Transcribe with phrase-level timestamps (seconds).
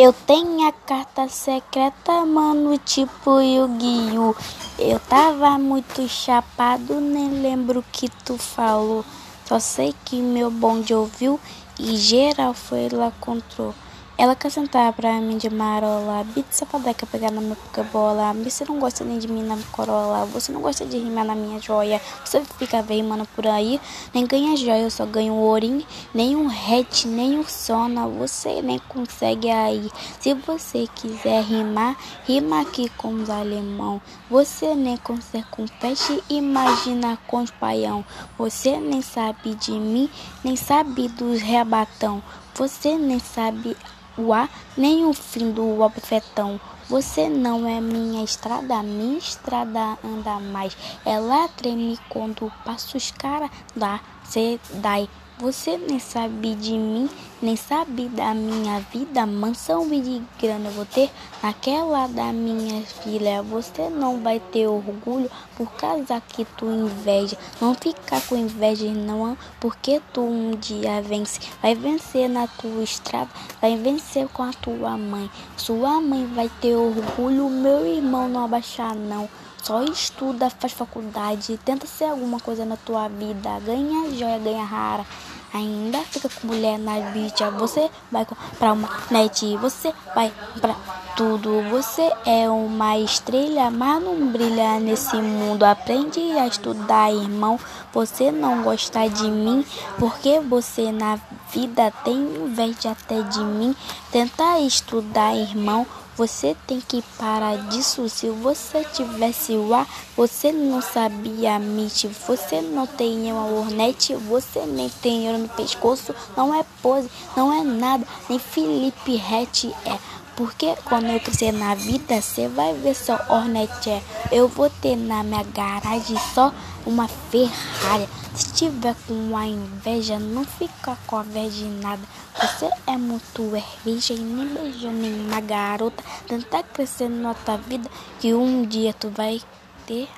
[0.00, 4.32] Eu tenho a carta secreta, mano, tipo Yu-Gi-Oh!
[4.78, 9.04] Eu tava muito chapado, nem lembro o que tu falou.
[9.44, 11.40] Só sei que meu bonde ouviu
[11.80, 13.74] e geral foi lá control.
[14.20, 17.56] Ela quer sentar pra mim de marola, bita sapadeca pegar na minha
[17.92, 18.34] bola.
[18.42, 21.60] Você não gosta nem de mim na corola, você não gosta de rimar na minha
[21.60, 22.00] joia.
[22.24, 23.80] Você fica mano por aí,
[24.12, 28.80] nem ganha joia, eu só ganho ourinho, nem um hat, nem um sona, você nem
[28.88, 29.88] consegue aí.
[30.18, 34.02] Se você quiser rimar, rima aqui com os alemão.
[34.28, 38.04] Você nem consegue com peixe, imagina com os paião.
[38.36, 40.10] Você nem sabe de mim,
[40.42, 42.20] nem sabe dos rebatão.
[42.58, 43.76] Você nem sabe
[44.16, 46.60] o A, nem o fim do alfetão.
[46.88, 50.76] Você não é minha estrada, minha estrada anda mais.
[51.06, 55.08] Ela treme quando passo os caras da cê dai.
[55.40, 57.08] Você nem sabe de mim,
[57.40, 59.24] nem sabe da minha vida.
[59.24, 63.40] Mansão e de grana vou ter naquela da minha filha.
[63.44, 67.38] Você não vai ter orgulho por causa que tu inveja.
[67.60, 71.38] Não fica com inveja não, porque tu um dia vence.
[71.62, 73.30] Vai vencer na tua estrada,
[73.60, 75.30] vai vencer com a tua mãe.
[75.56, 79.28] Sua mãe vai ter orgulho, meu irmão não abaixar não.
[79.68, 85.04] Só estuda, faz faculdade, tenta ser alguma coisa na tua vida, ganha joia, ganha rara.
[85.52, 88.26] Ainda fica com mulher na bicha, você vai
[88.58, 90.74] pra uma net, você vai pra
[91.14, 91.60] tudo.
[91.68, 95.64] Você é uma estrela, mas não brilha nesse mundo.
[95.64, 97.60] Aprende a estudar, irmão.
[97.92, 99.66] Você não gosta de mim,
[99.98, 101.18] porque você na
[101.52, 103.76] vida tem inveja até de mim.
[104.10, 105.86] Tenta estudar, irmão.
[106.18, 108.08] Você tem que parar disso.
[108.08, 112.08] Se você tivesse o ar, você não sabia MIT.
[112.08, 116.12] Você não tem uma hornet, você nem tem ouro no pescoço.
[116.36, 118.04] Não é pose, não é nada.
[118.28, 119.96] Nem Felipe Rett é.
[120.38, 124.00] Porque quando eu crescer na vida, você vai ver só Hornet.
[124.30, 126.54] Eu vou ter na minha garagem só
[126.86, 128.08] uma Ferrari.
[128.36, 132.02] Se tiver com uma inveja, não fica com a inveja de nada.
[132.36, 133.50] Você é muito
[133.84, 136.04] virgem, nem beijou nenhuma garota.
[136.28, 137.90] Tenta crescer na tua vida
[138.20, 139.42] que um dia tu vai
[139.88, 140.08] ter.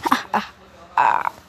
[0.10, 0.48] ah, ah,
[0.96, 1.41] ah.